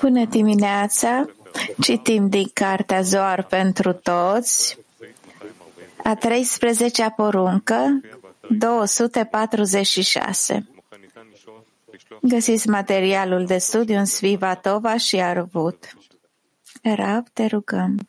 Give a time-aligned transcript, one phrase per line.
[0.00, 1.24] Bună dimineața!
[1.80, 4.78] Citim din Cartea Zoar pentru toți,
[6.04, 8.00] a 13-a poruncă,
[8.48, 10.66] 246.
[12.22, 15.96] Găsiți materialul de studiu în Svivatova și Arvut.
[16.82, 18.08] Rab, te rugăm.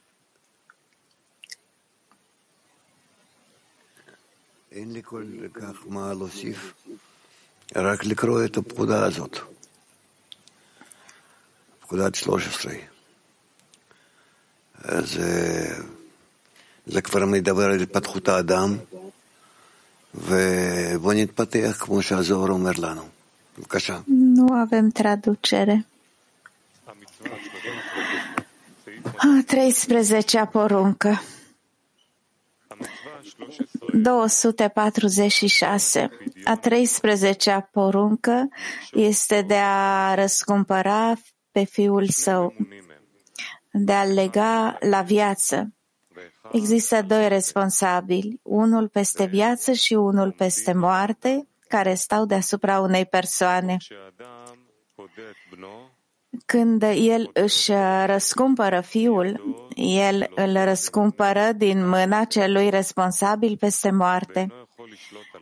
[7.78, 9.38] רק לקרוא את הפקודה הזאת,
[11.82, 12.74] פקודת 13.
[14.86, 15.66] זה,
[16.86, 18.78] זה כבר מדבר על התפתחות האדם,
[20.16, 23.08] ובוא נתפתח כמו שהזוהר אומר לנו.
[23.58, 24.00] בבקשה.
[24.08, 25.78] Nu avem traducere.
[29.20, 31.20] A 13-a poruncă.
[33.94, 36.10] 246.
[36.44, 38.50] A 13-a poruncă
[38.92, 41.14] este de a răscumpăra
[41.52, 42.54] pe fiul său,
[43.72, 45.72] de a lega la viață.
[46.52, 53.78] Există doi responsabili, unul peste viață și unul peste moarte, care stau deasupra unei persoane.
[56.46, 57.72] Când el își
[58.06, 64.48] răscumpără fiul, el îl răscumpără din mâna celui responsabil peste moarte.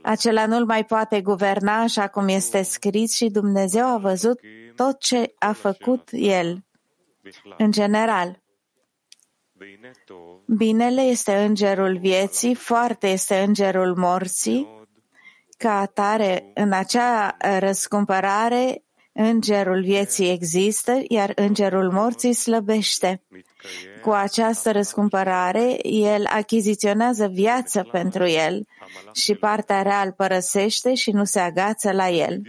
[0.01, 4.39] Acela nu-l mai poate guverna așa cum este scris și Dumnezeu a văzut
[4.75, 6.63] tot ce a făcut el.
[7.57, 8.43] În general,
[10.45, 14.87] binele este îngerul vieții, foarte este îngerul morții,
[15.57, 18.84] ca atare, în acea răscumpărare,
[19.17, 23.21] Îngerul vieții există, iar îngerul morții slăbește.
[24.01, 28.67] Cu această răscumpărare, el achiziționează viață pentru el
[29.13, 32.41] și partea rea îl părăsește și nu se agață la el.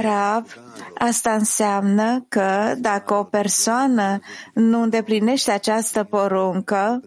[0.00, 0.58] Rav,
[0.98, 4.18] asta înseamnă că dacă o persoană
[4.54, 7.00] nu îndeplinește această poruncă,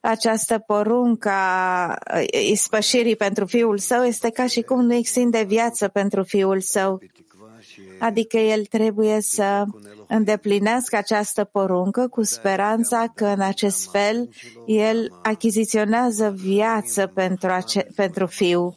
[0.00, 1.98] această poruncă a
[2.50, 7.00] ispășirii pentru fiul său este ca și cum nu extinde viață pentru fiul său.
[7.98, 9.64] Adică el trebuie să
[10.08, 14.28] îndeplinească această poruncă cu speranța că în acest fel
[14.66, 18.74] el achiziționează viață pentru, ace- pentru fiu,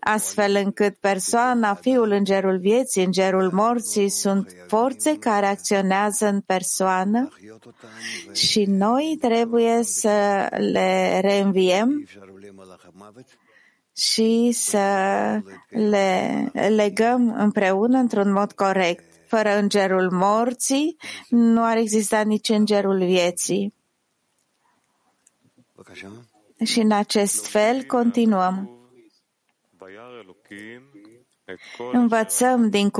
[0.00, 7.28] astfel încât persoana, fiul, îngerul vieții, îngerul morții sunt forțe care acționează în persoană
[8.32, 12.06] și noi trebuie să le reînviem
[13.96, 14.86] și să
[15.68, 19.04] le legăm împreună într-un mod corect.
[19.26, 20.96] Fără îngerul morții,
[21.28, 23.74] nu ar exista nici îngerul vieții.
[26.64, 28.68] Și în acest fel continuăm.
[31.92, 32.90] Învățăm din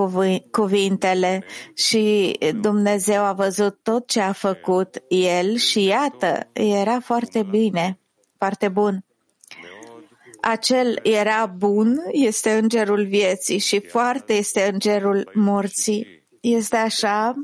[0.51, 1.45] cuvintele
[1.75, 7.99] și Dumnezeu a văzut tot ce a făcut El și iată, era foarte bine,
[8.39, 9.05] foarte bun
[10.45, 16.07] acel era bun, este îngerul vieții și foarte este îngerul morții.
[16.41, 17.35] Este așa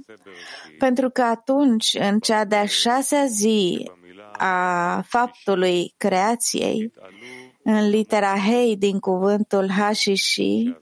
[0.79, 3.91] pentru că atunci, în cea de-a șasea zi
[4.33, 6.93] a faptului creației,
[7.63, 10.77] în litera Hei din cuvântul Ha și Și,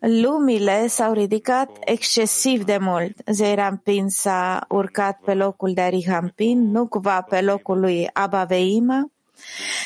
[0.00, 3.16] lumile s-au ridicat excesiv de mult.
[3.26, 9.11] Zeirampin s-a urcat pe locul de Arihampin, nu cumva pe locul lui Abaveima,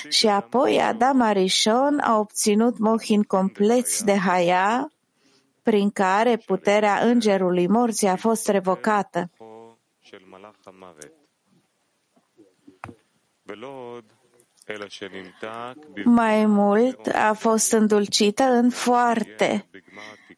[0.09, 4.91] și apoi Adam Arishon a obținut mohin compleți de Haya,
[5.63, 9.31] prin care puterea îngerului morții a fost revocată.
[16.05, 19.69] Mai mult a fost îndulcită în foarte,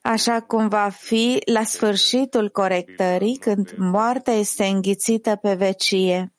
[0.02, 6.32] așa cum va fi la sfârșitul corectării, când moartea este înghițită pe vecie.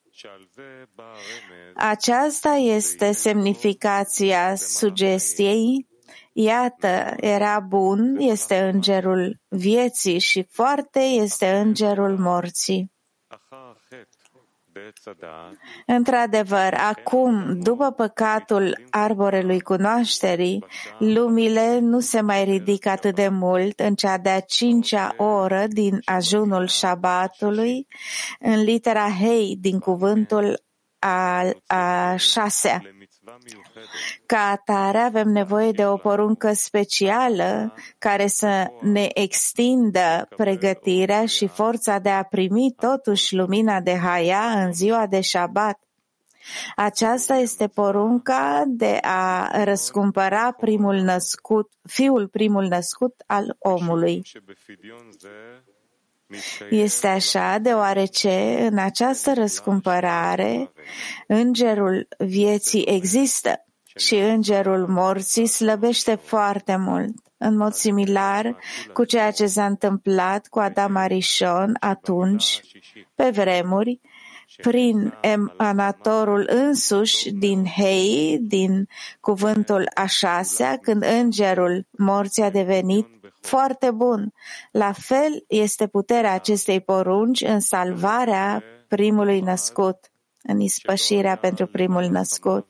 [1.81, 5.88] Aceasta este semnificația sugestiei.
[6.34, 12.92] Iată, era bun, este îngerul vieții și foarte este îngerul morții.
[15.86, 20.66] Într-adevăr, acum, după păcatul arborelui cunoașterii,
[20.98, 26.68] lumile nu se mai ridică atât de mult în cea de-a cincea oră din ajunul
[26.68, 27.88] șabatului,
[28.40, 30.68] în litera Hei din cuvântul
[31.00, 32.81] al a șasea.
[34.25, 42.00] Ca atare avem nevoie de o poruncă specială care să ne extindă pregătirea și forța
[42.00, 45.80] de a primi totuși lumina de Haya în ziua de Shabbat.
[46.75, 54.22] Aceasta este porunca de a răscumpăra primul născut, fiul primul născut al omului.
[56.70, 60.72] Este așa deoarece în această răscumpărare
[61.28, 63.66] îngerul vieții există
[63.96, 68.56] și îngerul morții slăbește foarte mult, în mod similar
[68.94, 72.62] cu ceea ce s-a întâmplat cu Adam Arishon atunci,
[73.16, 74.00] pe vremuri,
[74.62, 78.88] prin emanatorul însuși din Hei, din
[79.20, 83.08] cuvântul a șasea, când îngerul morții a devenit
[83.42, 84.34] foarte bun.
[84.72, 90.12] La fel este puterea acestei porunci în salvarea primului născut,
[90.44, 92.68] în ispășirea pentru primul născut.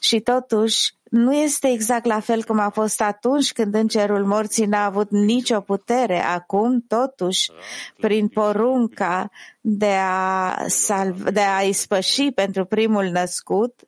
[0.00, 4.84] Și totuși, nu este exact la fel cum a fost atunci când îngerul morții n-a
[4.84, 6.24] avut nicio putere.
[6.24, 7.50] Acum, totuși,
[7.96, 9.30] prin porunca
[9.60, 13.80] de a, salv, de a ispăși pentru primul născut,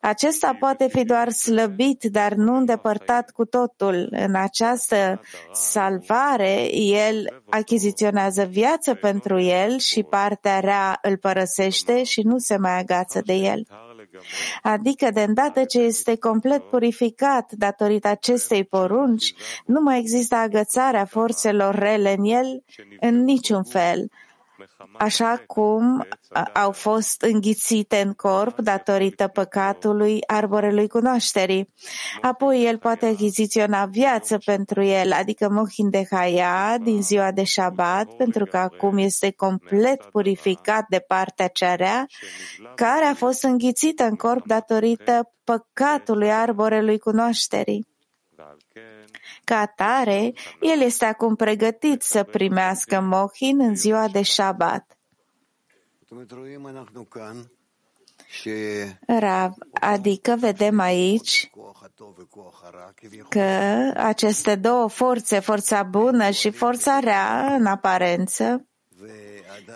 [0.00, 4.08] acesta poate fi doar slăbit, dar nu îndepărtat cu totul.
[4.10, 5.20] În această
[5.52, 12.78] salvare, el achiziționează viață pentru el și partea rea îl părăsește și nu se mai
[12.78, 13.66] agață de el.
[14.62, 19.34] Adică, de îndată ce este complet purificat datorită acestei porunci,
[19.64, 22.64] nu mai există agățarea forțelor rele în el
[23.00, 24.10] în niciun fel
[24.98, 26.06] așa cum
[26.52, 31.72] au fost înghițite în corp datorită păcatului arborelui cunoașterii.
[32.20, 38.14] Apoi el poate achiziționa viață pentru el, adică mohin de Haya din ziua de Shabbat,
[38.16, 42.06] pentru că acum este complet purificat de partea cearea,
[42.74, 47.86] care a fost înghițită în corp datorită păcatului arborelui cunoașterii.
[49.44, 54.98] Ca atare, el este acum pregătit să primească mohin în ziua de Shabbat.
[59.06, 61.50] Rav, adică vedem aici
[63.28, 63.40] că
[63.96, 68.66] aceste două forțe, forța bună și forța rea, în aparență,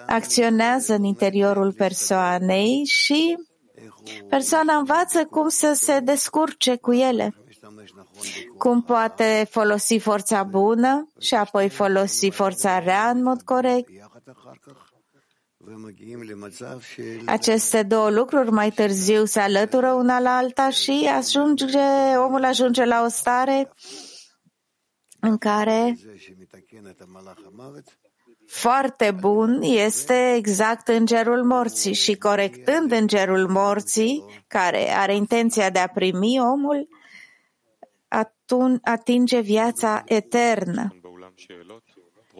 [0.06, 3.38] acționează în interiorul persoanei și
[4.28, 7.34] persoana învață cum să se descurce cu ele
[8.58, 13.88] cum poate folosi forța bună și apoi folosi forța rea în mod corect.
[17.26, 21.78] Aceste două lucruri mai târziu se alătură una la alta și ajunge,
[22.16, 23.72] omul ajunge la o stare
[25.20, 25.96] în care
[28.46, 35.86] foarte bun este exact îngerul morții și corectând îngerul morții, care are intenția de a
[35.86, 36.88] primi omul,
[38.82, 40.96] atinge viața eternă.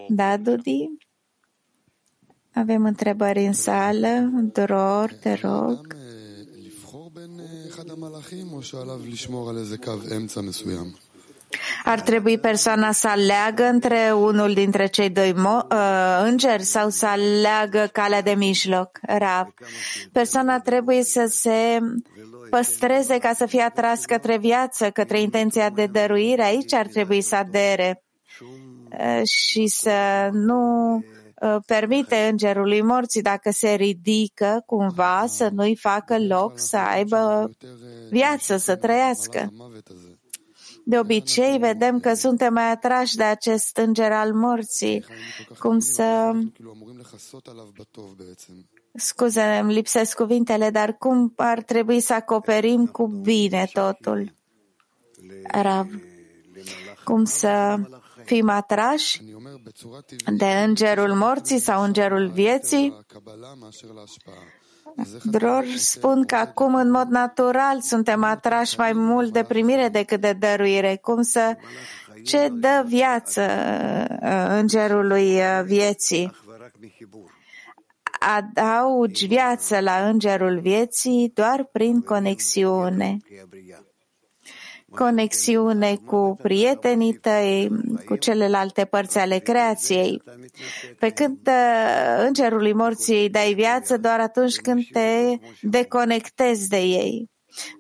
[0.09, 0.89] Da, Dudi?
[2.55, 4.31] Avem întrebări în sală.
[4.53, 5.97] Dror, te rog.
[11.85, 17.89] Ar trebui persoana să aleagă între unul dintre cei doi uh, îngeri sau să aleagă
[17.93, 19.47] calea de mijloc, rav.
[20.13, 21.79] Persoana trebuie să se
[22.51, 27.35] păstreze ca să fie atras către viață, către intenția de dăruire, aici ar trebui să
[27.35, 28.03] adere
[29.25, 31.01] și să nu
[31.67, 37.51] permite îngerului morții, dacă se ridică cumva, să nu-i facă loc să aibă
[38.11, 39.53] viață, să trăiască.
[40.85, 45.05] De obicei, vedem că suntem mai atrași de acest înger al morții,
[45.59, 46.33] cum să
[48.95, 54.33] Scuze, îmi lipsesc cuvintele, dar cum ar trebui să acoperim cu bine totul?
[55.51, 55.87] Rav.
[57.05, 57.81] Cum să
[58.25, 59.23] fim atrași
[60.37, 63.05] de îngerul morții sau îngerul vieții?
[65.23, 70.33] Dror spun că acum, în mod natural, suntem atrași mai mult de primire decât de
[70.33, 70.99] dăruire.
[71.03, 71.57] Cum să
[72.25, 73.43] ce dă viață
[74.23, 76.33] uh, îngerului uh, vieții?
[78.23, 83.17] adaugi viață la îngerul vieții doar prin conexiune.
[84.95, 87.71] Conexiune cu prietenii tăi,
[88.07, 90.23] cu celelalte părți ale creației.
[90.99, 97.31] Pe când uh, îngerului morții îi dai viață doar atunci când te deconectezi de ei,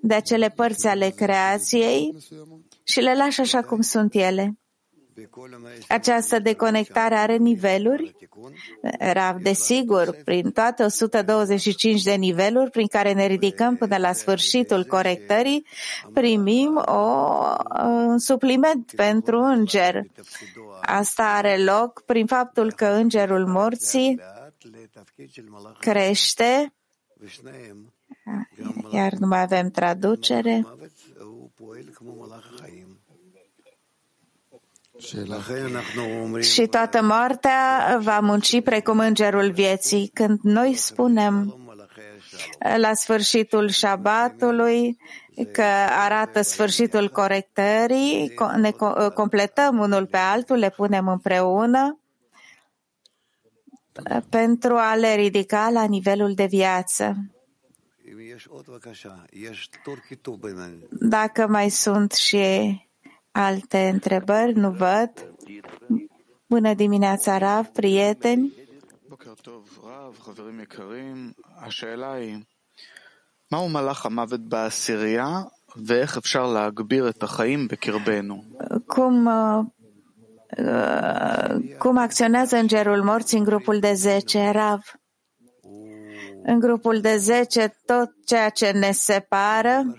[0.00, 2.14] de acele părți ale creației
[2.84, 4.56] și le lași așa cum sunt ele.
[5.88, 8.14] Această deconectare are niveluri?
[8.98, 15.66] Rav, desigur, prin toate 125 de niveluri prin care ne ridicăm până la sfârșitul corectării,
[16.12, 17.26] primim o,
[17.84, 20.02] un supliment pentru înger.
[20.80, 24.20] Asta are loc prin faptul că îngerul morții
[25.80, 26.72] crește,
[28.92, 30.66] iar nu mai avem traducere.
[36.40, 40.10] Și toată moartea va munci precum îngerul vieții.
[40.14, 41.56] Când noi spunem
[42.76, 44.96] la sfârșitul șabatului
[45.52, 45.64] că
[46.04, 48.70] arată sfârșitul corectării, ne
[49.14, 52.00] completăm unul pe altul, le punem împreună
[54.28, 57.16] pentru a le ridica la nivelul de viață.
[60.90, 62.76] Dacă mai sunt și
[63.31, 65.11] alte întrebări, nu văd.
[66.47, 68.53] Bună dimineața, Rav, prieteni.
[73.51, 75.41] מהו מלאך המוות בעשירייה
[75.85, 78.43] ואיך אפשר להגביר את החיים בקרבנו?
[78.87, 79.27] Cum,
[81.77, 84.81] cum acționează îngerul morții în grupul de 10, Rav?
[86.43, 89.95] În grupul de 10, tot ceea ce ne separă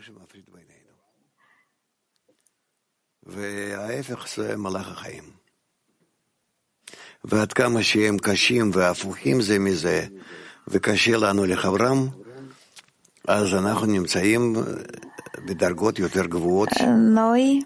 [3.23, 5.25] וההפך זה מלאך החיים.
[7.25, 10.07] ועד כמה שהם קשים והפוכים זה מזה,
[10.69, 12.09] וקשה לנו לחברם,
[13.29, 14.57] אז אנחנו נמצאים
[15.47, 16.69] בדרגות יותר גבוהות.
[17.15, 17.65] Noi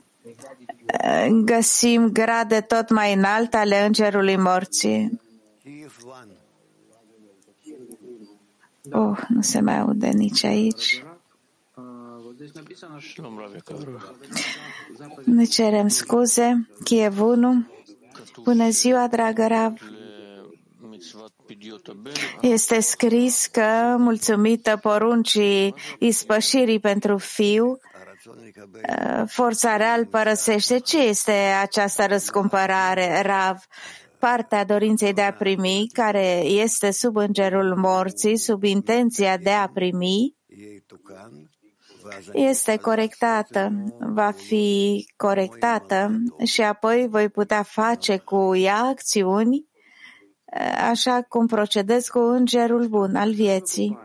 [1.44, 5.20] găsim grade tot mai înalte ale îngerului morții.
[8.92, 11.04] Oh, nu se mai aude nici aici.
[15.25, 16.67] Ne cerem scuze.
[16.83, 17.65] Kiev 1.
[18.43, 19.73] Bună ziua, dragă Rav.
[22.41, 27.77] Este scris că, mulțumită poruncii ispășirii pentru fiu,
[29.27, 30.79] forța real părăsește.
[30.79, 31.31] Ce este
[31.61, 33.57] această răscumpărare, Rav?
[34.19, 40.35] Partea dorinței de a primi, care este sub îngerul morții, sub intenția de a primi,
[42.33, 46.11] este corectată, va fi corectată
[46.45, 49.65] și apoi voi putea face cu ea acțiuni
[50.89, 53.97] așa cum procedez cu îngerul bun al vieții.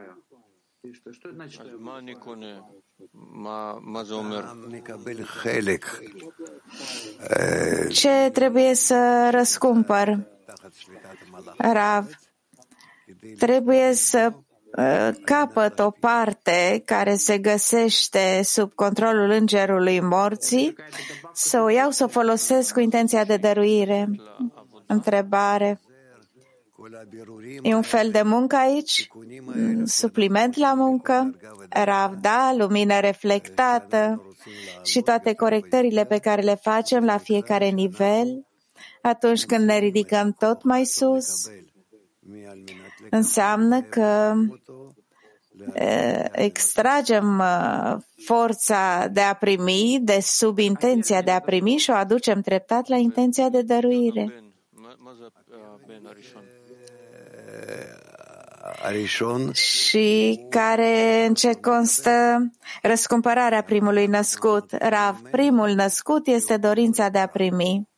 [7.90, 10.26] Ce trebuie să răscumpăr?
[11.56, 12.11] Rav,
[13.38, 14.32] trebuie să
[15.25, 20.75] capăt o parte care se găsește sub controlul îngerului morții,
[21.33, 24.09] să o iau să o folosesc cu intenția de dăruire.
[24.87, 25.81] Întrebare.
[27.62, 29.09] E un fel de muncă aici?
[29.85, 31.37] Supliment la muncă?
[31.69, 34.23] Ravda, lumină reflectată
[34.85, 38.47] și toate corectările pe care le facem la fiecare nivel
[39.02, 41.50] atunci când ne ridicăm tot mai sus?
[43.14, 44.35] Înseamnă că
[46.33, 47.42] extragem
[48.25, 52.97] forța de a primi de sub intenția de a primi și o aducem treptat la
[52.97, 54.42] intenția de dăruire.
[59.52, 62.50] Și care în ce constă
[62.83, 64.73] răscumpărarea primului născut.
[64.73, 67.91] Rav, primul născut este dorința de a primi.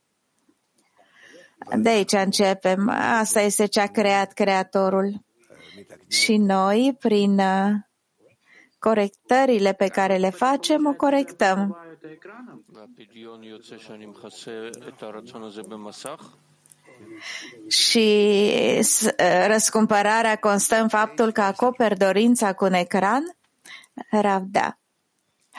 [1.76, 2.88] De aici începem.
[2.88, 5.24] Asta este ce a creat Creatorul.
[6.08, 7.70] Și noi, prin uh,
[8.78, 11.78] corectările pe care le facem, o corectăm.
[17.68, 18.38] Și
[19.04, 23.36] uh, răscumpărarea constă în faptul că acoperi dorința cu un ecran?
[24.10, 24.78] Ravda.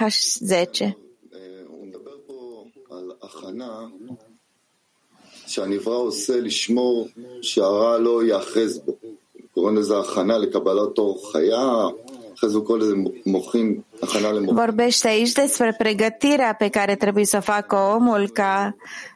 [0.04, 0.96] H10.
[5.55, 7.09] שהנברא עושה לשמור
[7.43, 8.93] שהרע לא ייאחז בו.
[9.55, 11.89] קוראים לזה הכנה לקבלת אור חיה,
[12.35, 12.95] אחרי זה קוראים לזה
[13.27, 14.57] מוחים, הכנה למוחים.
[14.57, 19.14] Vorbește aici despre pregătirea pe care trebuie să facă omul ca uh,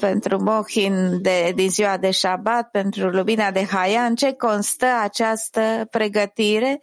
[0.00, 5.88] pentru mohin de, din ziua de Shabbat, pentru lumina de Haya, în ce constă această
[5.90, 6.80] pregătire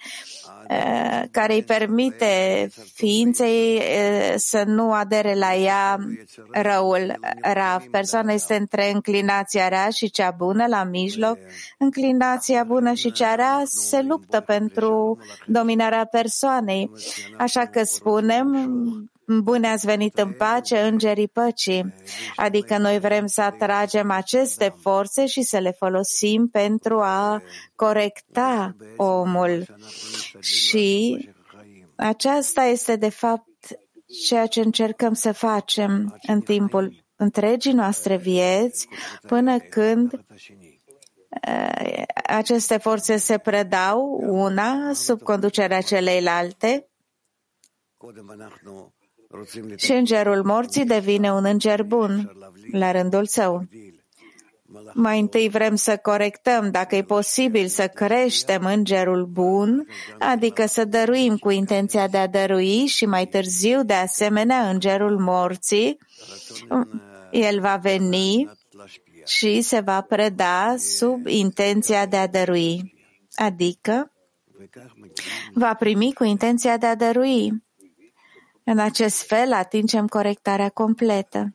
[0.67, 5.97] Eh, care îi permite ființei eh, să nu adere la ea
[6.51, 7.19] răul.
[7.41, 11.37] Rav, persoana este între înclinația rea și cea bună la mijloc.
[11.77, 15.17] Înclinația bună și cea rea se luptă pentru
[15.47, 16.91] dominarea persoanei.
[17.37, 18.69] Așa că spunem
[19.27, 21.93] Bune ați venit în pace, îngerii păcii.
[22.35, 27.41] Adică noi vrem să atragem aceste forțe și să le folosim pentru a
[27.75, 29.65] corecta omul.
[30.39, 31.17] Și
[31.95, 33.47] aceasta este, de fapt,
[34.25, 38.87] ceea ce încercăm să facem în timpul întregii noastre vieți,
[39.27, 40.25] până când
[41.41, 46.89] eh, aceste forțe se predau una sub conducerea celeilalte
[49.75, 52.31] și îngerul morții devine un înger bun
[52.71, 53.67] la rândul său.
[54.93, 59.87] Mai întâi vrem să corectăm dacă e posibil să creștem îngerul bun,
[60.19, 65.97] adică să dăruim cu intenția de a dărui și mai târziu, de asemenea, îngerul morții.
[67.31, 68.49] El va veni
[69.25, 72.93] și se va preda sub intenția de a dărui,
[73.35, 74.11] adică
[75.53, 77.64] va primi cu intenția de a dărui.
[78.67, 81.53] În acest fel atingem corectarea completă.